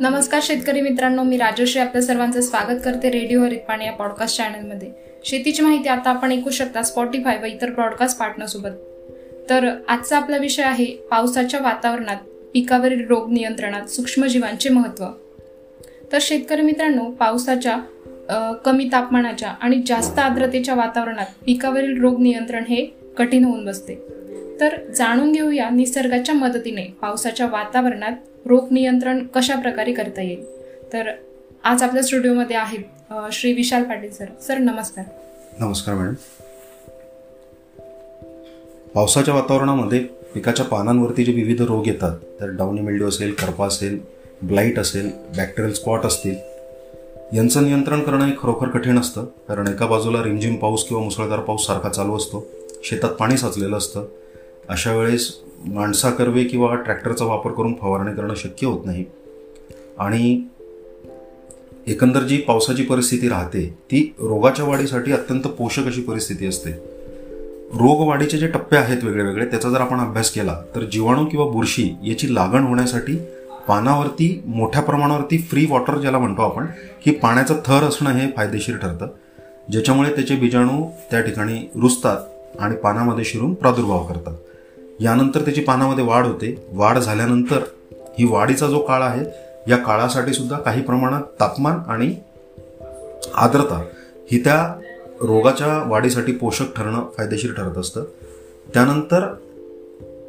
नमस्कार 0.00 0.40
शेतकरी 0.42 0.80
मित्रांनो 0.80 1.22
मी 1.22 1.36
राजश्री. 1.36 1.80
आपल्या 1.80 2.02
सर्वांचं 2.02 2.40
स्वागत 2.40 2.78
करते 2.84 3.10
रेडिओ 3.10 3.44
हरित 3.44 3.58
पाणी 3.58 3.84
या 3.84 3.92
पॉडकास्ट 3.92 4.36
चॅनलमध्ये 4.36 4.90
शेतीची 5.24 5.62
माहिती 5.62 5.88
आता 5.88 6.10
आपण 6.10 6.32
ऐकू 6.32 6.50
शकता 6.50 6.82
स्पॉटीफाय 6.82 7.38
व 7.42 7.44
इतर 7.44 7.70
ब्रॉडकास्ट 7.70 8.18
पार्टनरसोबत 8.18 8.70
तर 9.50 9.68
आजचा 9.88 10.16
आपला 10.16 10.36
विषय 10.36 10.62
आहे 10.62 10.84
पावसाच्या 10.84 11.60
वातावरणात 11.60 12.16
पिकावरील 12.54 13.06
रोग 13.06 13.32
नियंत्रणात 13.32 13.86
सूक्ष्मजीवांचे 13.86 14.68
महत्त्व 14.68 15.04
तर 16.12 16.18
शेतकरी 16.20 16.62
मित्रांनो 16.62 17.04
पावसाच्या 17.04 17.80
कमी 18.64 18.88
तापमानाच्या 18.92 19.48
आणि 19.48 19.82
जास्त 19.86 20.18
आर्द्रतेच्या 20.18 20.74
वातावरणात 20.74 21.26
पिकावरील 21.46 22.00
रोग 22.00 22.20
नियंत्रण 22.22 22.64
हे 22.64 22.84
कठीण 23.18 23.44
होऊन 23.44 23.64
बसते. 23.64 23.94
तर 24.60 24.76
जाणून 24.92 25.32
घेऊया 25.32 25.68
निसर्गाच्या 25.70 26.34
मदतीने 26.34 26.84
पावसाच्या 27.00 27.46
वातावरणात 27.46 28.12
रोग 28.46 28.66
नियंत्रण 28.70 29.26
कशा 29.34 29.54
प्रकारे 29.54 29.92
करता 29.92 30.22
येईल. 30.22 30.44
तर 30.92 31.10
आज 31.64 31.82
आपल्या 31.82 32.02
स्टुडिओमध्ये 32.02 32.56
आहेत 32.56 33.32
श्री 33.32 33.52
विशाल 33.52 33.82
पाटील 33.82 34.10
सर. 34.10 34.24
सर 34.46 34.58
नमस्कार. 34.58 35.04
नमस्कार 35.60 35.94
मॅडम. 35.94 36.14
पावसाच्या 38.94 39.34
वातावरणामध्ये 39.34 39.98
पिकाच्या 40.34 40.64
पानांवरती 40.66 41.24
जे 41.24 41.32
विविध 41.32 41.60
रोग 41.62 41.86
येतात 41.86 42.16
तर 42.40 42.50
डाऊनी 42.50 42.80
मिल्ड्यू 42.80 43.08
असेल 43.08 43.32
करपा 43.32 43.66
असेल 43.66 43.98
ब्लाईट 44.42 44.78
असेल 44.78 45.10
बॅक्टेरियल 45.36 45.74
स्पॉट 45.74 46.04
असतील 46.04 46.34
यांचं 47.34 47.64
नियंत्रण 47.64 48.00
करणं 48.00 48.24
हे 48.24 48.32
खरोखर 48.42 48.68
कठीण 48.68 48.98
असतं 48.98 49.24
कारण 49.24 49.66
एका 49.66 49.86
बाजूला 49.86 50.22
रिमझिम 50.22 50.54
पाऊस 50.54 50.84
किंवा 50.84 51.02
मुसळधार 51.02 51.40
पाऊस 51.40 51.66
सारखा 51.66 51.88
चालू 51.88 52.16
असतो 52.16 52.46
शेतात 52.84 53.10
पाणी 53.10 53.36
साचलेलं 53.36 53.76
असतं. 53.76 54.06
अशा 54.68 54.96
वेळेस 54.96 55.38
माणसाकर्वे 55.66 56.44
किंवा 56.44 56.74
ट्रॅक्टरचा 56.74 57.24
वापर 57.24 57.50
करून 57.50 57.74
फवारणी 57.80 58.16
करणं 58.16 58.34
शक्य 58.34 58.66
होत 58.66 58.86
नाही. 58.86 59.04
आणि 59.98 60.42
एकंदर 61.86 62.20
जी 62.20 62.36
पावसाची 62.36 62.82
परिस्थिती 62.82 63.28
राहते 63.28 63.78
ती 63.84 64.14
रोगाच्या 64.18 64.64
वाढीसाठी 64.64 65.12
अत्यंत 65.12 65.42
पोषक 65.42 65.86
अशी 65.86 66.00
परिस्थिती 66.00 66.46
असते. 66.46 66.70
रोग 67.74 68.08
वाढीचे 68.08 68.38
जे 68.38 68.46
टप्पे 68.46 68.76
आहेत 68.76 69.04
वेगळे 69.04 69.24
वेगळे 69.24 69.46
त्याचा 69.46 69.70
जर 69.70 69.80
आपण 69.80 70.00
अभ्यास 70.00 70.30
केला 70.30 70.62
तर 70.74 70.84
जीवाणू 70.84 71.24
किंवा 71.24 71.46
बुरशी 71.46 71.90
याची 72.04 72.34
लागण 72.34 72.62
होण्यासाठी 72.62 73.18
पानावरती 73.68 74.42
मोठ्या 74.46 74.82
प्रमाणावरती 74.82 75.38
फ्री 75.38 75.66
वॉटर 75.70 75.98
ज्याला 75.98 76.18
म्हणतो 76.18 76.42
आपण 76.42 76.66
की 77.04 77.10
पाण्याचं 77.10 77.54
थर 77.66 77.84
असणं 77.84 78.10
हे 78.10 78.30
फायदेशीर 78.36 78.76
ठरतं. 78.76 79.06
ज्याच्यामुळे 79.72 80.14
त्याचे 80.14 80.36
बीजाणू 80.36 80.90
त्या 81.10 81.20
ठिकाणी 81.20 81.70
रुजतात 81.76 82.16
आणि 82.60 82.76
पानामध्ये 82.76 83.24
शिरून 83.24 83.54
प्रादुर्भाव 83.54 84.06
करतात. 84.06 84.34
यानंतर 85.00 85.40
त्याची 85.40 85.60
पानामध्ये 85.60 86.04
वाढ 86.04 86.26
होते. 86.26 86.66
वाढ 86.72 86.98
झाल्यानंतर 86.98 87.60
ही 88.18 88.24
वाढीचा 88.24 88.66
जो 88.66 88.80
काळ 88.80 89.02
आहे 89.02 89.24
या 89.70 89.76
काळासाठी 89.76 90.32
सुद्धा 90.32 90.58
काही 90.58 90.82
प्रमाणात 90.82 91.22
तापमान 91.40 91.78
आणि 91.86 92.14
आर्द्रता 93.36 93.84
ही 94.32 94.44
त्या 94.44 94.74
रोगाच्या 95.20 95.90
वाढीसाठी 95.90 96.32
पोषक 96.32 96.76
ठरणं 96.76 97.04
फायदेशीर 97.18 97.52
ठरत 97.52 97.78
असतं. 97.78 98.04
त्यानंतर 98.74 99.34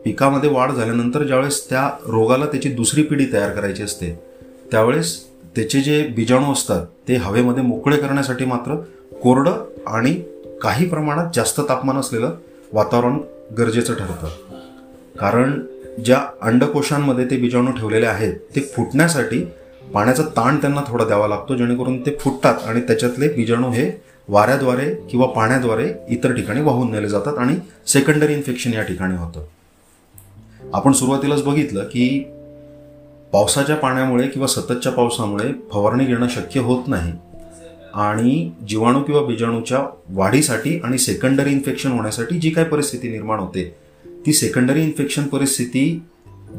पिकामध्ये 0.05 0.49
वाढ 0.49 0.71
झाल्यानंतर 0.71 1.23
ज्यावेळेस 1.23 1.69
त्या 1.69 1.89
रोगाला 2.07 2.45
त्याची 2.45 2.69
दुसरी 2.69 3.03
पिढी 3.03 3.25
तयार 3.33 3.49
करायची 3.49 3.83
असते 3.83 4.11
त्यावेळेस 4.71 5.17
त्याचे 5.55 5.81
जे 5.81 6.02
बीजाणू 6.16 6.52
असतात 6.52 6.85
ते 7.07 7.16
हवेमध्ये 7.16 7.63
मोकळे 7.63 7.97
करण्यासाठी 7.97 8.45
मात्र 8.45 8.75
कोरडं 9.22 9.63
आणि 9.88 10.13
काही 10.61 10.88
प्रमाणात 10.89 11.29
जास्त 11.35 11.59
तापमान 11.69 11.97
असलेलं 11.97 12.35
वातावरण 12.73 13.17
गरजेचं 13.57 13.94
ठरतं. 13.94 14.27
कारण 15.19 15.59
ज्या 16.05 16.19
अंडकोशांमध्ये 16.41 17.25
ते 17.25 17.38
बीजाणू 17.38 17.72
ठेवलेले 17.72 18.05
आहेत 18.05 18.33
ते 18.55 18.61
फुटण्यासाठी 18.75 19.44
पाण्याचा 19.94 20.23
ताण 20.38 20.57
त्यांना 20.57 20.81
थोडा 20.88 21.06
द्यावा 21.06 21.28
लागतो 21.28 21.56
जेणेकरून 21.56 22.00
ते 22.06 22.16
फुटतात 22.19 22.67
आणि 22.67 22.81
त्याच्यातले 22.81 23.28
बीजाणू 23.28 23.69
हे 23.69 23.90
वाऱ्याद्वारे 24.29 24.94
किंवा 25.11 25.28
पाण्याद्वारे 25.28 25.91
इतर 26.09 26.34
ठिकाणी 26.34 26.61
वाहून 26.61 26.91
नेले 26.91 27.09
जातात 27.09 27.38
आणि 27.38 27.56
सेकंडरी 27.88 28.34
इन्फेक्शन 28.34 28.73
या 28.73 28.81
ठिकाणी 28.81 29.17
होतं. 29.17 29.45
आपण 30.74 30.92
सुरुवातीलाच 30.92 31.44
बघितलं 31.44 31.84
की 31.84 32.24
पावसाच्या 33.34 33.76
पाण्यामुळे 33.76 34.28
किंवा 34.28 34.48
सततच्या 34.48 34.92
पावसामुळे 34.92 35.52
फवारणी 35.72 36.06
घेणं 36.06 36.28
शक्य 36.28 36.59
होत 36.59 36.88
नाही. 36.88 37.14
आणि 37.94 38.52
जीवाणू 38.68 39.02
किंवा 39.04 39.22
बीजाणूच्या 39.22 39.80
वाढीसाठी 40.09 40.80
आणि 40.84 40.98
सेकंडरी 40.98 41.52
इन्फेक्शन 41.52 41.92
होण्यासाठी 41.92 42.40
जी 42.40 42.50
काय 42.50 42.64
परिस्थिती 42.64 43.09
निर्माण 43.09 43.40
होते 43.40 43.76
ती 44.26 44.34
सेकंडरी 44.34 44.84
इन्फेक्शन 44.84 45.24
परिस्थिती 45.24 46.04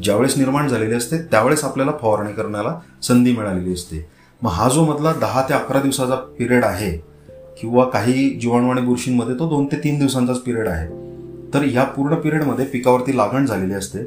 ज्यावेळेस 0.02 0.38
निर्माण 0.38 0.68
झालेली 0.68 0.94
असते 0.94 1.18
त्यावेळेस 1.18 1.64
आपल्याला 1.64 1.92
फवारणी 2.02 2.32
करण्याला 2.32 2.78
संधी 3.02 3.36
मिळालेली 3.36 3.72
असते. 3.72 4.06
मग 4.42 4.50
हा 4.50 4.68
जो 4.68 4.84
मधला 4.84 5.12
दहा 5.12 5.42
ते 5.48 5.54
अकरा 5.54 5.80
दिवसाचा 5.80 6.14
पिरियड 6.14 6.64
आहे 6.64 6.98
किंवा 7.60 7.84
काही 7.84 8.28
जीवाणू 8.30 8.70
आणि 8.70 8.80
बुरशींमध्ये 8.80 9.34
तो 9.34 9.48
दोन 9.48 9.66
ते 9.66 9.76
तीन 9.76 9.98
दिवसांचाच 9.98 10.38
पिरियड 10.38 10.68
आहे. 10.68 11.01
तर 11.54 11.62
या 11.62 11.84
पूर्ण 11.84 12.14
पिरियडमध्ये 12.14 12.64
पिकावरती 12.64 13.16
लागण 13.16 13.46
झालेली 13.46 13.74
असते 13.74 13.98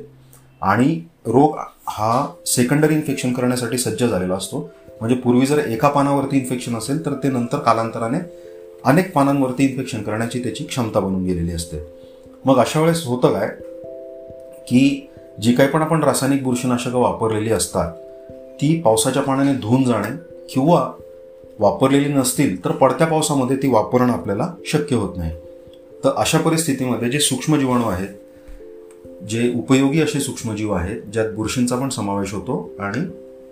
आणि 0.61 0.99
रोग 1.25 1.57
हा 1.87 2.27
सेकंडरी 2.45 2.93
इन्फेक्शन 2.93 3.33
करण्यासाठी 3.33 3.77
सज्ज 3.77 4.03
झालेला 4.03 4.35
असतो. 4.35 4.69
म्हणजे 4.99 5.15
पूर्वी 5.15 5.45
जर 5.45 5.57
एका 5.57 5.89
पानावरती 5.89 6.37
इन्फेक्शन 6.37 6.75
असेल 6.75 7.05
तर 7.05 7.13
ते 7.13 7.29
नंतर 7.29 7.57
कालांतराने 7.57 8.17
अनेक 8.85 9.11
पानांवरती 9.13 9.65
इन्फेक्शन 9.65 10.01
करण्याची 10.01 10.43
त्याची 10.43 10.63
क्षमता 10.63 10.99
बनून 10.99 11.23
गेलेली 11.25 11.51
असते. 11.51 11.77
मग 12.45 12.59
अशा 12.59 12.79
वेळेस 12.81 13.03
होतं 13.05 13.33
काय 13.33 13.47
की 14.67 15.07
जी 15.41 15.53
काही 15.53 15.69
पण 15.69 15.81
आपण 15.81 16.03
रासायनिक 16.03 16.43
बुरशीनाशकं 16.43 16.99
वापरलेली 16.99 17.51
असतात 17.51 17.93
ती 18.61 18.81
पावसाच्या 18.81 19.23
पाण्याने 19.23 19.53
धुवून 19.53 19.83
जाणे 19.83 20.15
किंवा 20.53 20.91
वापरलेली 21.59 22.13
नसतील 22.13 22.63
तर 22.65 22.71
पडत्या 22.71 23.07
पावसामध्ये 23.07 23.57
ती 23.57 23.67
वापरणं 23.67 24.13
आपल्याला 24.13 24.47
शक्य 24.65 24.95
होत 24.95 25.17
नाही. 25.17 25.31
तर 26.05 26.13
अशा 26.17 26.37
परिस्थितीमध्ये 26.39 27.09
जे 27.09 27.19
सूक्ष्मजीवाणू 27.19 27.89
आहेत 27.89 29.23
जे 29.23 29.53
उपयोगी 29.55 30.01
असे 30.01 30.19
सूक्ष्मजीव 30.19 30.73
आहेत 30.73 31.01
ज्यात 31.01 31.31
बुरशींचा 31.31 31.75
पण 31.75 31.89
समावेश 31.89 32.33
होतो 32.33 32.71
आणि 32.79 32.99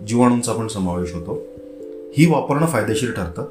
जीवाणूंचा 0.06 0.52
पण 0.52 0.68
समावेश 0.68 1.14
होतो 1.14 1.34
ही 2.18 2.26
वापरणं 2.30 2.66
फायदेशीर 2.66 3.12
ठरतं. 3.12 3.42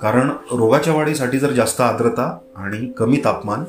कारण 0.00 0.30
रोगाच्या 0.52 0.94
वाढीसाठी 0.94 1.38
जर 1.38 1.52
जास्त 1.52 1.80
आर्द्रता 1.80 2.38
आणि 2.56 2.92
कमी 2.92 3.20
तापमान 3.24 3.64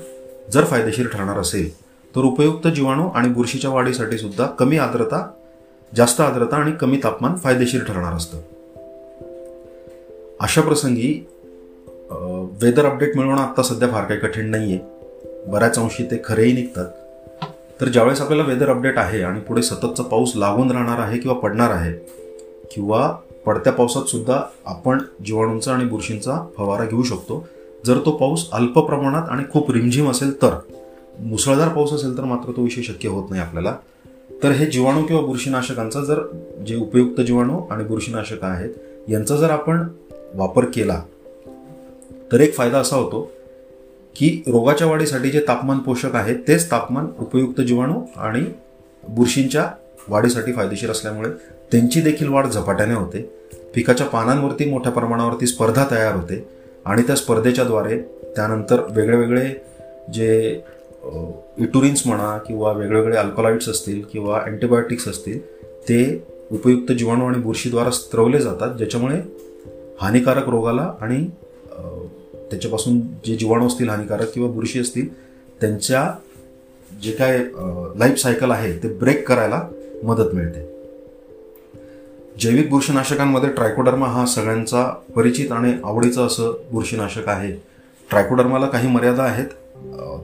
जर 0.53 0.65
फायदेशीर 0.65 1.07
ठरणार 1.07 1.37
असेल 1.37 1.75
तर 2.15 2.19
उपयुक्त 2.19 2.67
जीवाणू 2.67 3.09
आणि 3.09 3.29
बुरशीच्या 3.29 3.71
वाढीसाठी 3.71 4.17
सुद्धा 4.17 4.45
कमी 4.45 4.77
आर्द्रता 4.77 5.31
जास्त 5.95 6.21
आर्द्रता 6.21 6.55
आणि 6.55 6.71
कमी 6.81 6.99
तापमान 7.03 7.35
फायदेशीर 7.35 7.83
ठरणार 7.83 8.13
असतं. 8.13 8.37
अशा 10.39 10.61
प्रसंगी 10.61 11.27
वेदर 12.61 12.85
अपडेट 12.85 13.17
मिळवणं 13.17 13.41
आत्ता 13.41 13.63
सध्या 13.63 13.89
फार 13.89 14.03
काही 14.03 14.19
कठीण 14.19 14.49
नाही 14.49 14.73
आहे 14.73 15.51
बऱ्याच 15.51 15.79
अंशी 15.79 16.03
ते 16.03 16.21
खरेही 16.25 16.53
निघतात. 16.53 16.85
तर 17.81 17.87
ज्यावेळेस 17.87 18.21
आपल्याला 18.21 18.43
वेदर 18.43 18.69
अपडेट 18.69 18.97
आहे 18.97 19.21
आणि 19.21 19.39
पुढे 19.39 19.61
सततचा 19.61 20.03
पाऊस 20.03 20.31
लागून 20.35 20.71
राहणार 20.71 20.99
आहे 20.99 21.17
किंवा 21.17 21.37
पडणार 21.37 21.69
आहे 21.69 21.93
किंवा 22.71 23.07
पडत्या 23.45 23.73
पावसात 23.73 24.03
सुद्धा 24.03 24.41
आपण 24.65 24.99
जीवाणूंचा 25.25 25.73
आणि 25.73 25.85
बुरशींचा 25.85 26.47
फवारा 26.57 26.85
घेऊ 26.85 27.03
शकतो 27.03 27.47
जर 27.85 27.99
तो 28.05 28.11
पाऊस 28.11 28.49
अल्प 28.51 28.79
प्रमाणात 28.79 29.29
आणि 29.29 29.43
खूप 29.51 29.71
रिमझिम 29.71 30.09
असेल 30.11 30.41
तर 30.41 30.55
मुसळधार 31.19 31.69
पाऊस 31.69 31.93
असेल 31.93 32.17
तर 32.17 32.23
मात्र 32.23 32.51
तो 32.51 32.61
विषय 32.61 32.81
शक्य 32.81 33.09
होत 33.09 33.29
नाही 33.29 33.41
आपल्याला. 33.41 33.75
तर 34.43 34.51
हे 34.51 34.65
जीवाणू 34.65 35.03
किंवा 35.03 35.21
बुरशीनाशकांचा 35.21 36.01
जर 36.01 36.21
जे 36.67 36.75
उपयुक्त 36.75 37.21
जीवाणू 37.21 37.61
आणि 37.71 37.83
बुरशीनाशक 37.83 38.43
आहेत 38.43 38.69
यांचा 39.09 39.35
जर 39.35 39.49
आपण 39.49 39.87
वापर 40.33 40.65
केला 40.65 41.01
तर 42.31 42.41
एक 42.41 42.55
फायदा 42.55 42.77
असा 42.77 42.95
होतो 42.95 43.31
की 44.15 44.43
रोगाच्या 44.47 44.87
वाढीसाठी 44.87 45.29
जे 45.29 45.39
तापमान 45.47 45.79
पोषक 45.79 46.15
आहे 46.15 46.33
तेच 46.33 46.71
तापमान 46.71 47.07
उपयुक्त 47.19 47.61
जीवाणू 47.61 48.01
आणि 48.17 48.45
बुरशींच्या 49.07 49.69
वाढीसाठी 50.09 50.53
फायदेशीर 50.53 50.91
असल्यामुळे 50.91 51.29
त्यांची 51.71 52.01
देखील 52.01 52.27
वाढ 52.27 52.47
झपाट्याने 52.47 52.93
होते. 52.93 53.21
पिकाच्या 53.75 54.07
पानांवरती 54.07 54.69
मोठ्या 54.69 54.91
प्रमाणावरती 54.91 55.47
स्पर्धा 55.47 55.87
तयार 55.91 56.15
होते 56.15 56.47
आणि 56.85 57.01
त्या 57.01 57.15
स्पर्धेच्याद्वारे 57.15 57.97
त्यानंतर 58.35 58.79
वेगळे 58.79 59.17
वेगळे 59.17 59.47
जे 60.13 60.61
इटुरिन्स 61.57 62.07
म्हणा 62.07 62.37
किंवा 62.37 62.71
वेगवेगळे 62.71 63.17
अल्कोलाइट्स 63.17 63.69
असतील 63.69 64.01
किंवा 64.11 64.41
अँटीबायोटिक्स 64.45 65.07
असतील 65.07 65.65
ते 65.65 66.27
उपयुक्त 66.51 66.91
जीवाणू 66.91 67.25
आणि 67.25 67.37
बुरशीद्वारा 67.37 67.91
स्त्रवले 67.91 68.39
जातात 68.39 68.75
ज्याच्यामुळे 68.75 69.15
हानिकारक 70.01 70.49
रोगाला 70.49 70.93
आणि 71.01 71.27
त्याच्यापासून 72.51 72.99
जे 73.25 73.35
जीवाणू 73.35 73.67
असतील 73.67 73.89
हानिकारक 73.89 74.33
किंवा 74.33 74.49
बुरशी 74.51 74.79
असतील 74.79 75.07
त्यांच्या 75.61 76.11
जे 77.01 77.11
काय 77.11 77.37
लाईफ 77.99 78.17
सायकल 78.19 78.51
आहे 78.51 78.71
ते 78.83 78.87
ब्रेक 78.93 79.27
करायला 79.27 79.61
मदत 80.03 80.33
मिळते. 80.33 80.69
जैविक 82.41 82.69
बुरशीनाशकांमध्ये 82.69 83.49
ट्रायकोडर्मा 83.49 84.07
हा 84.07 84.25
सगळ्यांचा 84.25 84.83
परिचित 85.15 85.51
आणि 85.51 85.73
आवडीचं 85.83 86.25
असं 86.27 86.53
बुरशीनाशक 86.71 87.27
आहे. 87.29 87.51
ट्रायकोडर्माला 88.09 88.67
काही 88.67 88.87
मर्यादा 88.87 89.23
आहेत. 89.23 89.47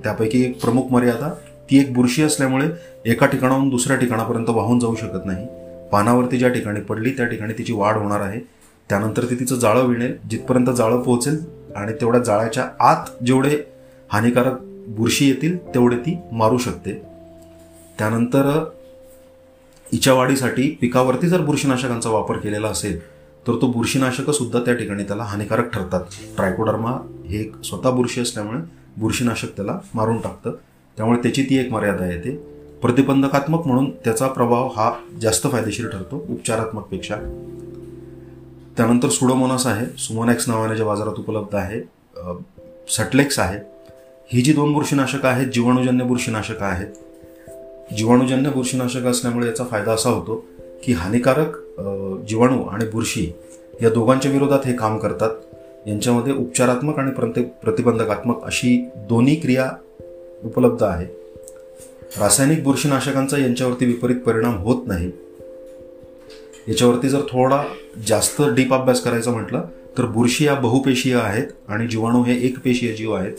त्यापैकी 0.04 0.44
एक 0.46 0.60
प्रमुख 0.62 0.92
मर्यादा 0.92 1.34
ती 1.70 1.80
एक 1.80 1.94
बुरशी 1.94 2.24
असल्यामुळे 2.24 2.68
एका 3.06 3.26
ठिकाणाहून 3.26 3.70
दुसऱ्या 3.70 3.98
ठिकाणापर्यंत 3.98 4.50
वाहून 4.50 4.80
जाऊ 4.80 4.96
शकत 4.96 5.26
नाही. 5.26 5.48
पानावरती 5.92 6.38
ज्या 6.38 6.50
ठिकाणी 6.50 6.80
पडली 6.80 7.12
त्या 7.12 7.26
ठिकाणी 7.26 7.54
तिची 7.58 7.74
वाढ 7.74 7.98
होणार 7.98 8.22
आहे. 8.22 8.40
त्यानंतर 8.90 9.26
ती 9.26 9.36
तिचं 9.36 9.56
जाळं 9.56 9.86
विणेल 9.86 10.18
जिथपर्यंत 10.30 10.70
जाळं 10.70 11.02
पोहोचेल 11.02 11.40
आणि 11.76 11.94
तेवढ्या 11.94 12.22
जाळ्याच्या 12.22 12.70
आत 12.80 13.24
जेवढे 13.24 13.58
हानिकारक 14.10 14.60
बुरशी 14.88 15.28
येतील 15.28 15.58
तेवढे 15.74 15.98
ती 15.98 16.18
मारू 16.32 16.58
शकते. 16.58 17.02
त्यानंतर 18.00 18.46
हिच्या 19.94 20.14
वाढीसाठी 20.14 20.78
पिकावरती 20.82 21.28
जर 21.28 21.42
बुरशीनाशकांचा 21.42 22.10
वापर 22.10 22.38
केलेला 22.38 22.68
असेल 22.68 23.00
तर 23.48 23.54
तो 23.62 23.68
बुरशीनाशकं 23.68 24.32
सुद्धा 24.32 24.60
त्या 24.60 24.74
ठिकाणी 24.74 25.04
त्याला 25.04 25.24
हानिकारक 25.24 25.74
ठरतात. 25.74 26.02
ट्रायकोडर्मा 26.36 26.92
हे 27.26 27.40
एक 27.40 27.56
स्वतः 27.64 27.90
बुरशी 27.90 28.22
असल्यामुळे 28.22 28.60
बुरशीनाशक 28.98 29.56
त्याला 29.56 29.80
मारून 29.94 30.18
टाकतं. 30.18 30.52
त्यामुळे 30.98 31.20
त्याची 31.24 31.44
ती 31.44 31.58
एक 31.58 31.72
मर्यादा 31.72 32.06
येते. 32.06 32.36
प्रतिबंधकात्मक 32.82 33.68
म्हणून 33.68 33.90
त्याचा 33.90 34.28
प्रभाव 34.28 34.68
हा 34.68 34.92
जास्त 35.22 35.48
फायदेशीर 35.48 35.90
ठरतो 35.90 36.26
उपचारात्मकपेक्षा. 36.30 37.16
त्यानंतर 38.78 39.10
सुडोमोनास 39.10 39.66
आहे. 39.68 39.86
सुमोनॅक्स 39.98 40.48
नावाने 40.50 40.76
जे 40.76 40.84
बाजारात 40.84 41.20
उपलब्ध 41.20 41.56
आहे 41.56 41.80
सटलेक्स 42.90 43.40
आहे. 43.40 43.60
ही 44.32 44.42
जी 44.42 44.54
दोन 44.54 44.74
बुरशीनाशकं 44.74 45.28
आहेत 45.28 45.48
जीवाणूजन्य 45.48 46.04
बुरशीनाशकं 46.04 46.66
आहेत 46.66 47.94
जीवाणूजन्य 47.94 48.50
बुरशीनाशक 48.50 49.06
असल्यामुळे 49.06 49.48
याचा 49.48 49.64
फायदा 49.64 49.92
असा 49.92 50.10
होतो 50.10 50.36
की 50.84 50.94
हानिकारक 50.94 51.58
जीवाणू 52.28 52.64
आणि 52.64 52.86
बुरशी 52.86 53.32
या 53.82 53.90
दोघांच्या 53.90 54.32
विरोधात 54.32 54.66
हे 54.66 54.74
काम 54.74 54.98
करतात. 54.98 55.30
यांच्यामध्ये 55.88 56.34
उपचारात्मक 56.34 56.98
आणि 57.00 57.12
प्रति 57.12 57.42
प्रतिबंधकात्मक 57.64 58.44
अशी 58.46 58.78
दोन्ही 59.10 59.36
क्रिया 59.36 59.70
उपलब्ध 60.44 60.84
आहे. 60.84 61.06
रासायनिक 62.20 62.64
बुरशीनाशकांचा 62.64 63.38
यांच्यावरती 63.38 63.86
विपरीत 63.86 64.22
परिणाम 64.26 64.58
होत 64.58 64.88
नाही. 64.88 65.12
याच्यावरती 66.68 67.10
जर 67.10 67.22
थोडा 67.22 67.64
जास्त 68.08 68.42
डीप 68.42 68.74
अभ्यास 68.74 69.02
करायचा 69.02 69.32
म्हटलं 69.32 69.66
तर 69.98 70.06
बुरशी 70.06 70.46
या 70.46 70.54
बहुपेशीय 70.54 71.16
आहेत 71.16 71.48
आणि 71.68 71.88
जीवाणू 71.88 72.24
हे 72.24 72.46
एक 72.46 72.60
पेशीय 72.60 72.94
जीव 72.94 73.14
आहेत. 73.14 73.34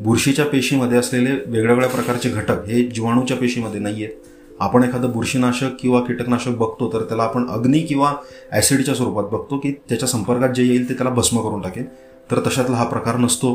बुरशीच्या 0.00 0.44
पेशीमध्ये 0.44 0.98
असलेले 0.98 1.30
वेगळ्यावेगळ्या 1.30 1.88
प्रकारचे 1.88 2.28
घटक 2.28 2.64
हे 2.68 2.82
जीवाणूच्या 2.82 3.36
पेशीमध्ये 3.36 3.80
नाही 3.80 4.04
आहेत 4.04 4.16
आपण 4.60 4.84
एखादं 4.84 5.10
बुरशीनाशक 5.10 5.76
किंवा 5.80 6.00
कीटकनाशक 6.00 6.50
बघतो 6.50 6.92
तर 6.92 7.02
त्याला 7.02 7.22
आपण 7.22 7.48
अग्नी 7.48 7.80
किंवा 7.80 8.14
ॲसिडच्या 8.52 8.94
स्वरूपात 8.94 9.24
बघतो 9.24 9.58
की 9.58 9.72
त्याच्या 9.88 10.08
संपर्कात 10.08 10.48
जे 10.48 10.62
येईल 10.62 10.88
ते 10.88 10.94
त्याला 10.94 11.10
भस्म 11.10 11.40
करून 11.40 11.60
टाकेल. 11.60 11.84
तर 12.30 12.40
तशातला 12.46 12.76
हा 12.76 12.84
प्रकार 12.84 13.16
नसतो. 13.16 13.54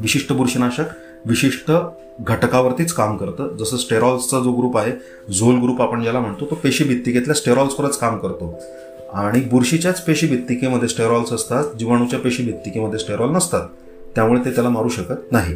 विशिष्ट 0.00 0.32
बुरशीनाशक 0.32 0.84
विशिष्ट 1.26 1.72
घटकावरतीच 2.20 2.92
काम 2.92 3.16
करतं. 3.16 3.56
जसं 3.56 3.76
स्टेरॉल्सचा 3.76 4.40
जो 4.40 4.52
ग्रुप 4.52 4.78
आहे 4.78 4.92
झोल 5.32 5.54
ग्रुप 5.54 5.82
आपण 5.82 6.02
ज्याला 6.02 6.20
म्हणतो 6.20 6.44
तो 6.44 6.54
पेशीभित्तिकेतल्या 6.54 7.34
स्टेरॉल्सवरच 7.34 7.98
काम 7.98 8.18
करतो. 8.18 8.58
आणि 9.14 9.40
बुरशीच्याच 9.40 10.04
पेशीभित्तिकेमध्ये 10.04 10.88
स्टेरॉल्स 10.88 11.32
असतात 11.32 11.64
जीवाणूच्या 11.78 12.18
पेशीभित्तिकेमध्ये 12.18 12.98
स्टेरॉल 12.98 13.30
नसतात. 13.30 13.68
त्यामुळे 14.14 14.44
ते 14.44 14.50
त्याला 14.50 14.70
मारू 14.70 14.88
शकत 14.88 15.32
नाही. 15.32 15.54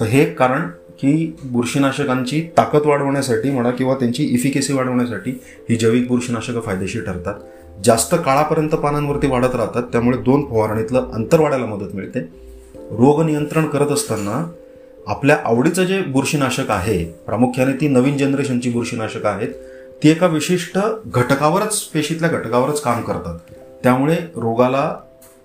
तर 0.00 0.04
हे 0.04 0.22
एक 0.22 0.38
कारण 0.38 0.60
की 1.00 1.36
बुरशीनाशकांची 1.44 2.48
ताकद 2.56 2.80
वाढवण्यासाठी 2.84 3.50
म्हणा 3.50 3.70
किंवा 3.70 3.94
त्यांची 3.94 4.24
इफिकेसी 4.24 4.72
वाढवण्यासाठी 4.72 5.40
ही 5.70 5.76
जैविक 5.76 6.08
बुरशीनाशकं 6.08 6.60
फायदेशीर 6.60 7.04
ठरतात. 7.04 7.34
जास्त 7.84 8.14
काळापर्यंत 8.14 8.70
पानांवरती 8.70 9.26
वाढत 9.26 9.54
राहतात 9.54 9.82
त्यामुळे 9.82 10.18
दोन 10.18 10.46
फवारणीतलं 10.50 11.10
अंतर 11.12 11.40
वाढायला 11.40 11.66
मदत 11.66 11.94
मिळते. 11.94 12.20
रोग 12.74 13.22
नियंत्रण 13.22 13.66
करत 13.66 13.88
असताना 13.88 14.50
आपल्या 15.06 15.36
आवडीचं 15.44 15.84
जे 15.84 16.00
बुरशीनाशक 16.02 16.70
आहे 16.70 17.04
प्रामुख्याने 17.04 17.72
ती 17.72 17.88
नवीन 17.88 18.16
जनरेशनची 18.16 18.70
बुरशीनाशक 18.70 19.26
आहेत 19.26 19.48
ती 20.02 20.08
एका 20.08 20.26
विशिष्ट 20.26 20.78
घटकावरच 21.06 21.80
पेशीतल्या 21.84 22.30
घटकावरच 22.30 22.80
काम 22.82 23.02
करतात. 23.02 23.38
त्यामुळे 23.82 24.16
रोगाला 24.36 24.94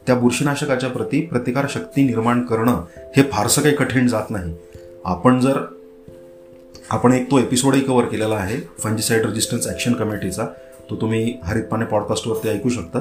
त्या 0.08 0.16
बुरशीनाशकाच्या 0.16 0.90
प्रती 0.90 1.22
प्रतिकार 1.22 1.66
शक्ती 1.70 2.04
निर्माण 2.04 2.42
करणं 2.42 2.82
हे 3.16 3.24
फारसं 3.32 3.62
काही 3.62 3.76
कठीण 3.76 4.08
जात 4.08 4.30
नाही. 4.30 4.54
आपण 5.06 5.40
जर 5.40 5.60
आपण 6.90 7.14
एक 7.14 7.30
तो 7.32 7.40
एपिसोडही 7.40 7.82
कव्हर 7.82 8.06
केलेला 8.06 8.36
आहे 8.36 8.58
फंजिसाईड 8.80 9.26
रेजिस्टन्स 9.26 9.68
ॲक्शन 9.68 9.94
कमिटीचा 9.94 10.46
तो 10.90 10.96
तुम्ही 10.96 11.34
हरितपाने 11.44 11.86
पॉडकास्टवरती 11.86 12.50
ऐकू 12.50 12.70
शकता. 12.70 13.00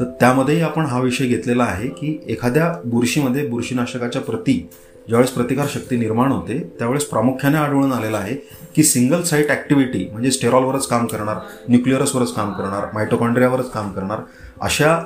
तर 0.00 0.04
त्यामध्येही 0.20 0.62
आपण 0.62 0.84
हा 0.84 1.00
विषय 1.00 1.26
घेतलेला 1.26 1.62
आहे 1.62 1.88
की 1.88 2.18
एखाद्या 2.28 2.72
बुरशीमध्ये 2.84 3.46
बुरशीनाशकाच्या 3.48 4.22
प्रती 4.22 4.68
ज्यावेळेस 5.10 5.30
प्रतिकारशक्ती 5.30 5.96
निर्माण 5.96 6.32
होते 6.32 6.58
त्यावेळेस 6.78 7.04
प्रामुख्याने 7.04 7.56
आढळून 7.56 7.92
आलेलं 7.92 8.16
आहे 8.16 8.34
की 8.76 8.82
सिंगल 8.82 9.22
साईट 9.22 9.48
ॲक्टिव्हिटी 9.50 10.06
म्हणजे 10.12 10.30
स्टेरॉलवरच 10.30 10.86
काम 10.86 11.06
करणार 11.06 11.36
न्यूक्लिअरसवरच 11.68 12.32
काम 12.34 12.52
करणार 12.52 12.86
मायटोकॉन्ड्रियावरच 12.94 13.70
काम 13.70 13.90
करणार 13.92 14.18
अशा 14.60 14.96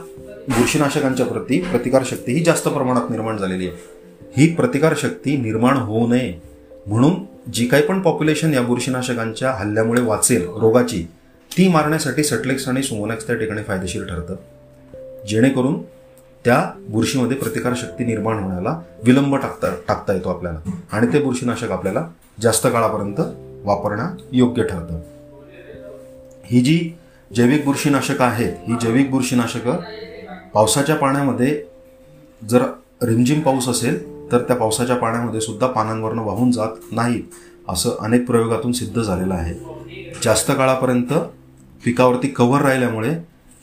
बुरशीनाशकांच्या 0.49 1.27
प्रती 1.27 1.61
प्रतिकारशक्ती 1.61 2.33
ही 2.33 2.43
जास्त 2.45 2.69
प्रमाणात 2.69 3.11
निर्माण 3.11 3.37
झालेली 3.37 3.69
आहे. 3.69 3.77
ही 4.37 4.55
प्रतिकारशक्ती 4.55 5.37
निर्माण 5.37 5.77
होऊ 5.77 6.07
नये 6.09 6.33
म्हणून 6.87 7.15
जी 7.53 7.67
काही 7.67 7.83
पण 7.83 8.01
पॉप्युलेशन 8.01 8.55
या 8.55 8.63
बुरशीनाशकांच्या 8.63 9.53
हल्ल्यामुळे 9.53 10.03
वाचेल 10.03 10.47
रोगाची 10.57 11.03
ती 11.51 11.69
मारण्यासाठी 11.69 12.25
सटलेक्स 12.25 12.69
आणि 12.69 12.83
सुमोनॅक्स 12.83 13.27
त्या 13.27 13.37
ठिकाणी 13.37 13.63
फायदेशीर 13.63 14.05
ठरतं. 14.05 14.37
जेणेकरून 15.29 15.83
त्या 16.45 16.71
बुरशीमध्ये 16.89 17.37
प्रतिकारशक्ती 17.37 18.05
निर्माण 18.05 18.39
होण्याला 18.39 18.81
विलंब 19.05 19.37
टाकता 19.37 19.69
टाकता 19.89 20.13
येतो 20.13 20.29
आपल्याला. 20.29 20.59
आणि 20.93 21.07
ते 21.13 21.23
बुरशीनाशक 21.23 21.71
आपल्याला 21.71 22.09
जास्त 22.41 22.67
काळापर्यंत 22.67 23.21
वापरणं 23.65 24.17
योग्य 24.33 24.63
ठरतं. 24.63 25.01
ही 26.45 26.61
जी 26.61 26.93
जैविक 27.37 27.65
बुरशीनाशकं 27.65 28.25
आहेत 28.25 28.53
ही 28.69 28.75
जैविक 28.81 29.11
बुरशीनाशकं 29.11 29.77
पावसाच्या 30.55 30.97
पाण्यामध्ये 30.97 31.63
जर 32.51 32.63
रिमझिम 33.03 33.41
पाऊस 33.41 33.69
असेल 33.69 34.03
तर 34.33 34.39
त्या 34.39 34.57
पावसाच्या 34.57 34.97
पाण्यामध्ये 34.97 35.41
सुद्धा 35.41 35.67
पानांवरनं 35.67 36.23
वाहून 36.23 36.51
जात 36.51 36.93
नाहीत 36.93 37.23
असं 37.69 37.91
अनेक 38.01 38.27
प्रयोगातून 38.27 38.73
सिद्ध 38.73 39.03
झालेलं 39.03 39.35
आहे. 39.35 39.55
जास्त 40.23 40.51
काळापर्यंत 40.51 41.13
पिकावरती 41.85 42.29
कव्हर 42.29 42.63
राहिल्यामुळे 42.63 43.15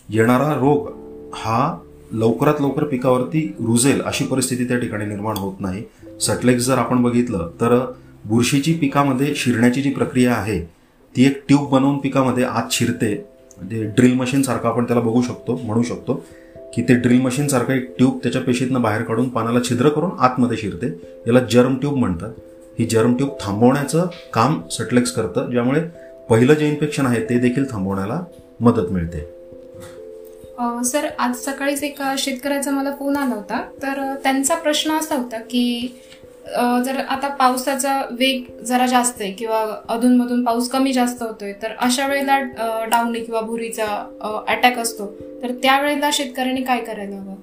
येणारा 0.10 0.54
रोग 0.54 0.88
हा 1.34 1.78
लवकरात 2.14 2.54
लवकर 2.62 2.84
पिकावरती 2.84 3.42
रुजेल 3.60 4.02
अशी 4.02 4.26
परिस्थिती 4.26 4.64
त्या 4.64 4.78
ठिकाणी 4.78 5.06
निर्माण 5.06 5.38
होत 5.38 5.60
नाही. 5.60 5.84
सटलेक्स 6.22 6.66
जर 6.66 6.78
आपण 6.78 7.02
बघितलं 7.04 7.50
तर 7.62 7.78
बुरशीची 8.26 8.74
पिकामध्ये 8.74 9.34
शिरण्याची 9.36 9.82
जी 9.82 9.90
प्रक्रिया 9.90 10.34
आहे 10.34 10.60
ती 11.16 11.26
एक 11.26 11.42
ट्यूब 11.48 11.70
बनवून 11.70 11.98
पिकामध्ये 11.98 12.44
आत 12.44 12.72
शिरते. 12.72 13.14
म्हणजे 13.58 13.84
ड्रिल 13.98 14.14
मशीनसारखं 14.14 14.70
आपण 14.70 14.84
त्याला 14.84 15.02
बघू 15.02 15.22
शकतो 15.22 15.60
म्हणू 15.64 15.84
शकतो 15.84 16.14
की 16.76 16.82
ते 16.82 16.96
ड्रिल 16.96 17.22
मशीनसारखं 17.22 17.74
एक 17.74 17.98
ट्यूब 17.98 18.20
त्याच्या 18.24 18.42
पेशीतनं 18.42 18.82
बाहेर 18.82 19.02
काढून 19.02 19.30
पानाला 19.30 19.60
छिद्र 19.70 19.90
करून 19.90 20.12
आतमध्ये 20.20 20.58
शिरते. 20.58 20.88
याला 21.28 21.40
जर्म 21.52 21.76
ट्यूब 21.76 21.96
म्हणतात. 21.96 22.30
ही 22.80 22.86
जर्म 22.86 23.16
ट्यूब 23.16 23.30
थांबवण्याचं 23.42 24.08
काम 24.34 24.62
सटलेक्स 24.72 25.12
करतं 25.12 25.52
ज्यामुळे 25.52 25.82
पहिलं 26.30 26.54
जे 26.54 26.70
इन्फेक्शन 26.70 27.06
आहे 27.06 27.24
ते 27.30 27.38
देखील 27.40 27.66
थांबवण्याला 27.72 28.24
मदत 28.60 28.92
मिळते. 28.92 29.41
सर 30.86 31.08
आज 31.20 31.36
सकाळीच 31.36 31.84
एका 31.84 32.14
शेतकऱ्याचा 32.18 32.72
मला 32.72 32.92
फोन 33.00 33.18
आला 33.18 33.36
होता. 33.36 33.62
तर 33.84 34.14
त्यांचा 34.24 34.56
प्रश्न 34.56 34.92
असा 34.92 35.16
होता 35.16 35.38
की 35.42 35.94
जर 36.86 36.98
आता 37.10 37.28
पावसाचा 37.30 38.02
वेग 38.12 38.44
जरा 38.66 38.86
जास्त 38.88 39.22
आहे 39.22 39.32
किंवा 39.32 39.60
अधूनमधून 39.90 40.44
पाऊस 40.46 40.70
कमी 40.70 40.94
जास्त 40.94 41.22
होतोय 41.24 41.54
तर 41.62 41.72
अशा 41.80 42.08
वेळेला 42.08 42.40
डावणी 42.86 43.20
किंवा 43.20 43.42
भुरीचा 43.42 43.86
अटॅक 44.48 44.80
असतो. 44.80 45.06
तर 45.44 45.52
त्यावेळेला 45.64 46.10
शेतकऱ्यांनी 46.14 46.62
काय 46.62 46.80
करायला 46.80 47.16
हवं? 47.16 47.36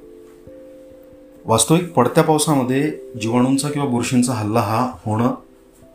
वास्तविक 1.45 1.93
पडत्या 1.93 2.25
पावसामध्ये 2.25 2.91
जीवाणूंचा 3.21 3.69
किंवा 3.69 3.89
बुरशींचा 3.89 4.33
हल्ला 4.33 4.61
हा 4.61 4.87
होणं 5.05 5.35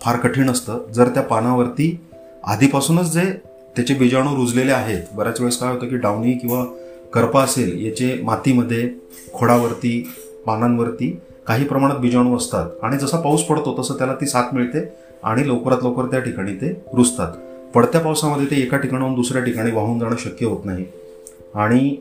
फार 0.02 0.18
कठीण 0.18 0.50
असतं. 0.50 0.92
जर 0.94 1.10
त्या 1.10 1.24
पानावरती 1.24 1.98
आधीपासूनच 2.44 3.12
जे 3.14 3.32
त्याचे 3.76 3.94
बीजाणू 3.94 4.36
रुजलेले 4.36 4.72
आहेत 4.72 5.16
बऱ्याच 5.16 5.40
वेळेस 5.42 5.58
काय 5.60 5.72
होतं 5.74 5.88
की 5.88 5.98
डावणी 5.98 6.34
किंवा 6.34 6.66
करपा 7.14 7.44
असेल 7.44 7.86
याचे 7.86 8.20
मातीमध्ये 8.24 8.90
खोडावरती 9.34 10.10
पानांवरती 10.46 11.20
काही 11.48 11.66
प्रमाणात 11.66 11.98
बीजाणू 11.98 12.38
असतात. 12.38 12.70
आणि 12.84 12.98
जसा 12.98 13.18
पाऊस 13.18 13.44
पडतो 13.44 13.76
तसं 13.80 13.94
त्याला 13.94 14.14
ती 14.14 14.28
साथ 14.28 14.54
मिळते 14.54 14.94
आणि 15.24 15.48
लवकरात 15.48 15.78
लवकर 15.84 16.06
त्या 16.06 16.20
ठिकाणी 16.20 16.54
ते 16.56 16.70
रुजतात. 16.94 17.28
पडत्या 17.76 18.02
पावसामध्ये 18.02 18.46
ते 18.46 18.56
एका 18.56 18.78
ठिकाणाहून 18.78 19.16
दुसऱ्या 19.16 19.44
ठिकाणी 19.44 19.72
वाहून 19.72 20.00
जाणं 20.00 20.16
शक्य 20.20 20.46
होत 20.46 20.66
नाही. 20.66 20.86
आणि 21.56 21.96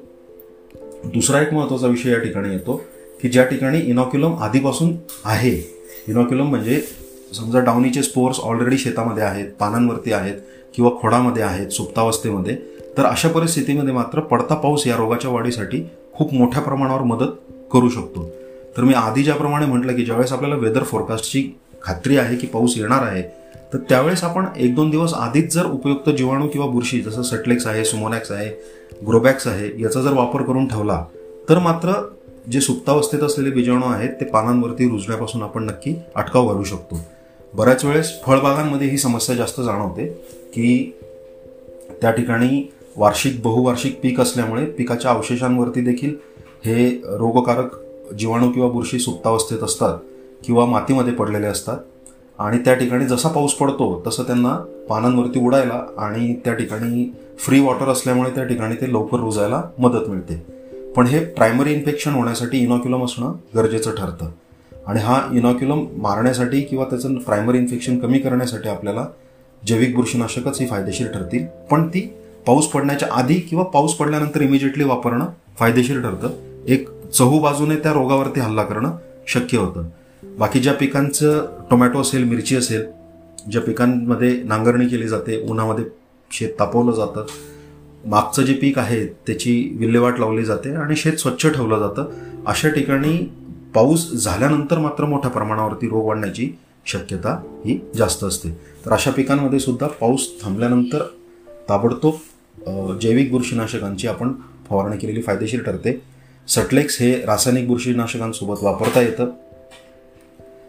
दुसरा 1.05 1.41
एक 1.41 1.53
महत्त्वाचा 1.53 1.87
विषय 1.87 2.11
या 2.11 2.19
ठिकाणी 2.19 2.53
येतो 2.53 2.83
की 3.23 3.29
ज्या 3.29 3.45
ठिकाणी 3.45 3.79
इनॉक्युलम 3.79 4.35
आधीपासून 4.35 4.97
आहे. 5.25 5.57
इनॉक्युलम 6.09 6.47
म्हणजे 6.47 6.81
समजा 7.35 7.61
डावणीचे 7.61 8.03
स्पोर्स 8.03 8.41
ऑलरेडी 8.41 8.79
शेतामध्ये 8.79 9.23
आहेत 9.23 9.47
पानांवरती 9.61 10.13
आहेत 10.13 10.35
किंवा 10.75 10.91
खोडामध्ये 11.01 11.43
आहेत 11.43 11.69
सुप्तावस्थेमध्ये 11.69 12.57
तर 12.99 13.05
अशा 13.05 13.29
परिस्थितीमध्ये 13.29 13.93
मात्र 13.95 14.21
पडता 14.21 14.55
पाऊस 14.55 14.87
या 14.87 14.97
रोगाच्या 14.97 15.31
वाढीसाठी 15.31 15.83
खूप 16.15 16.35
मोठ्या 16.35 16.63
प्रमाणावर 16.63 17.03
मदत 17.03 17.33
करू 17.73 17.89
शकतो. 17.89 18.29
तर 18.77 18.83
मी 18.83 18.95
आधी 18.95 19.23
ज्याप्रमाणे 19.23 19.67
म्हटलं 19.67 19.97
की 19.97 20.05
ज्यावेळेस 20.05 20.33
आपल्याला 20.33 20.57
वेदर 20.57 20.83
फोरकास्टची 20.83 21.49
खात्री 21.83 22.17
आहे 22.17 22.37
की 22.37 22.47
पाऊस 22.47 22.77
येणार 22.77 23.03
आहे 23.03 23.23
तर 23.73 23.79
त्यावेळेस 23.89 24.23
आपण 24.25 24.47
एक 24.57 24.75
दोन 24.75 24.91
दिवस 24.91 25.13
आधीच 25.15 25.53
जर 25.55 25.67
उपयुक्त 25.67 26.09
जीवाणू 26.11 26.49
किंवा 26.49 26.67
बुरशी 26.67 27.01
जसं 27.01 27.23
सटलेक्स 27.23 27.67
आहे 27.67 27.85
सुमोनॅक्स 27.85 28.31
आहे 28.33 28.49
ग्रोबॅक्स 29.07 29.47
आहे 29.47 29.71
याचा 29.83 30.01
जर 30.01 30.13
वापर 30.13 30.43
करून 30.43 30.67
ठेवला 30.67 31.05
तर 31.49 31.59
मात्र 31.59 31.93
जे 32.53 32.61
सुप्तावस्थेत 32.61 33.21
असलेले 33.21 33.51
बीजाणू 33.51 33.87
आहेत 33.87 34.11
ते 34.21 34.25
पानांवरती 34.25 34.89
रुजण्यापासून 34.89 35.43
आपण 35.43 35.65
नक्की 35.65 35.95
अटकाव 36.15 36.49
घालू 36.49 36.65
शकतो. 36.65 37.01
बऱ्याच 37.55 37.85
वेळेस 37.85 38.13
फळबागांमध्ये 38.23 38.89
ही 38.89 38.99
समस्या 38.99 39.35
जास्त 39.37 39.61
जाणवते 39.61 40.07
की 40.55 40.99
त्या 42.01 42.11
ठिकाणी 42.11 42.63
वार्षिक 42.97 43.43
बहुवार्षिक 43.43 44.01
पीक 44.03 44.21
असल्यामुळे 44.21 44.65
पिकाच्या 44.65 45.11
अवशेषांवरती 45.11 45.81
देखील 45.81 46.15
हे 46.65 47.03
रोगकारक 47.05 47.71
जीवाणू 48.13 48.51
किंवा 48.51 48.69
बुरशी 48.69 48.99
सुप्तावस्थेत 48.99 49.59
असतात 49.59 49.99
किंवा 50.45 50.67
मातीमध्ये 50.67 51.13
पडलेले 51.13 51.47
असतात. 51.47 51.79
आणि 52.39 52.59
त्या 52.59 52.75
ठिकाणी 52.75 53.05
जसा 53.05 53.29
पाऊस 53.29 53.55
पडतो 53.55 54.03
तसं 54.07 54.23
त्यांना 54.23 54.57
पानांवरती 54.89 55.41
उडायला 55.41 55.87
आणि 55.99 56.35
त्या 56.35 56.55
ठिकाणी 56.55 57.15
फ्री 57.39 57.61
वॉटर 57.61 57.89
असल्यामुळे 57.89 58.31
त्या 58.31 58.45
ठिकाणी 58.45 58.75
ते 58.75 58.93
लवकर 58.93 59.19
रुजायला 59.19 59.63
मदत 59.79 60.09
मिळते. 60.09 60.47
पण 60.97 61.07
हे 61.07 61.25
प्रायमरी 61.25 61.73
इन्फेक्शन 61.73 62.11
होण्यासाठी 62.11 62.59
इनॉक्युलम 62.59 63.05
असणं 63.05 63.33
गरजेचं 63.57 63.91
ठरतं. 63.91 64.31
आणि 64.87 65.01
हा 65.01 65.29
इनॉक्युलम 65.33 65.87
मारण्यासाठी 65.97 66.61
किंवा 66.61 66.85
त्याचं 66.85 67.15
प्रायमरी 67.15 67.59
इन्फेक्शन 67.59 67.99
कमी 67.99 68.19
करण्यासाठी 68.19 68.69
आपल्याला 68.69 69.07
जैविक 69.67 69.95
बुरशीनाशकच 69.95 70.61
ही 70.61 70.67
फायदेशीर 70.67 71.07
ठरतील. 71.07 71.47
पण 71.71 71.89
ती 71.89 72.15
पाऊस 72.47 72.67
पडण्याच्या 72.67 73.09
आधी 73.13 73.35
किंवा 73.35 73.65
पाऊस 73.65 73.95
पडल्यानंतर 73.95 74.41
इमिजिएटली 74.41 74.85
वापरणं 74.85 75.27
फायदेशीर 75.59 76.01
ठरतं. 76.01 76.31
एक 76.69 76.89
चहू 77.09 77.39
बाजूने 77.39 77.77
त्या 77.77 77.93
रोगावरती 77.93 78.41
हल्ला 78.41 78.63
करणं 78.63 78.97
शक्य 79.29 79.59
होतं. 79.59 79.89
बाकी 80.39 80.61
ज्या 80.61 80.73
पिकांचं 80.73 81.47
टोमॅटो 81.71 82.01
असेल 82.01 82.25
मिरची 82.25 82.57
असेल 82.57 82.85
ज्या 83.51 83.63
पिकांमध्ये 83.63 84.43
नांगरणी 84.43 84.87
केली 84.89 85.09
जाते 85.09 85.41
उन्हामध्ये 85.51 85.85
शेत 86.31 86.49
तापवलं 86.61 86.93
जातं 86.93 87.27
मागचं 88.05 88.43
जे 88.43 88.55
पीक 88.55 88.79
आहे 88.79 89.07
त्याची 89.07 89.77
विल्हेवाट 89.79 90.19
लावली 90.19 90.45
जाते 90.45 90.75
आणि 90.75 90.97
शेत 90.97 91.13
स्वच्छ 91.13 91.47
ठेवलं 91.47 91.79
जातं 91.79 92.11
अशा 92.47 92.69
ठिकाणी 92.69 93.17
पाऊस 93.75 94.13
झाल्यानंतर 94.13 94.79
मात्र 94.79 95.05
मोठ्या 95.05 95.31
प्रमाणावरती 95.31 95.89
रोग 95.89 96.07
वाढण्याची 96.07 96.51
शक्यता 96.87 97.43
ही 97.67 97.79
जास्त 97.97 98.25
असते. 98.25 98.51
तर 98.87 98.93
अशा 98.93 99.11
पिकांमध्ये 99.11 99.59
सुद्धा 99.59 99.87
पाऊस 99.87 100.43
थांबल्यानंतर 100.43 101.03
ताबडतोब 101.69 102.99
जैविक 103.03 103.31
बुरशीनाशकांची 103.33 104.09
आपण 104.09 104.33
फवारणी 104.69 104.97
केलेली 104.97 105.23
फायदेशीर 105.23 105.63
ठरते. 105.63 106.01
सटलेक्स 106.49 107.01
हे 107.01 107.15
रासायनिक 107.27 107.67
बुरशीनाशकांसोबत 107.69 108.63
वापरता 108.63 109.01
येतं. 109.01 109.31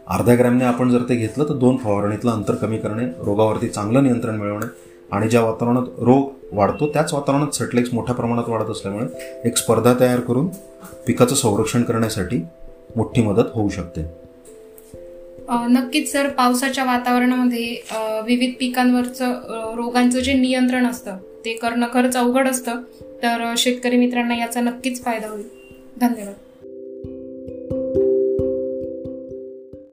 अर्ध्या 0.08 0.36
ग्रॅमने 0.36 0.66
आपण 0.66 0.90
जर 0.92 1.02
ते 1.10 1.16
घेतलं 1.16 1.44
तर 1.44 1.54
दोन 1.54 1.78
फवारणीतलं 1.78 2.32
अंतर 2.32 2.56
कमी 2.56 2.78
करणे 2.78 3.06
रोगावरती 3.26 3.68
चांगलं 3.68 4.04
नियंत्रण 4.04 4.36
मिळवणे 4.36 4.66
आणि 5.12 5.30
ज्या 5.30 5.42
वातावरणात 5.42 6.00
रोग 6.00 6.30
वाढतो 6.52 6.88
त्याच 6.88 7.14
वातावरणात 7.14 7.56
सटलेक्स 7.56 7.94
मोठ्या 7.94 8.16
प्रमाणात 8.16 8.50
वाढत 8.50 8.70
असल्यामुळे 8.70 9.42
एक 9.46 9.58
स्पर्धा 9.58 9.94
तयार 10.00 10.20
करून 10.20 10.48
पिकाचं 11.08 11.36
संरक्षण 11.36 11.84
करण्यासाठी 11.84 12.42
मोठी 12.96 13.22
मदत 13.22 13.50
होऊ 13.54 13.70
शकते. 13.70 14.23
नक्कीच 15.50 16.12
सर 16.12 16.30
पावसाच्या 16.30 16.84
वातावरणामध्ये 16.84 17.78
विविध 18.26 18.52
पिकांवरचं 18.60 19.32
रोगांचं 19.76 20.20
जे 20.20 20.34
नियंत्रण 20.34 20.86
असतं 20.86 21.18
ते 21.46 21.54
करणं 21.54 21.88
खरंच 21.94 22.18
अवघड 22.18 22.48
असतं. 22.48 22.82
तर 23.24 23.54
शेतकरी 23.58 23.98
मित्रांना 23.98 24.36
याचा 24.36 24.62
नक्कीच 24.62 25.04
फायदा 25.04 25.28
होईल. 25.28 25.48
धन्यवाद. 26.02 26.34